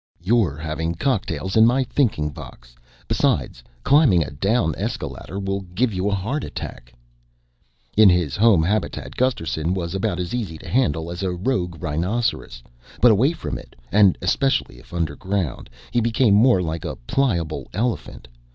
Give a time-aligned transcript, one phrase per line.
[0.19, 2.75] "You're having cocktails in my thinking box.
[3.07, 6.91] Besides, climbing a down escaladder will give you a heart attack."
[7.95, 12.63] In his home habitat Gusterson was about as easy to handle as a rogue rhinoceros,
[12.99, 18.27] but away from it and especially if underground he became more like a pliable elephant.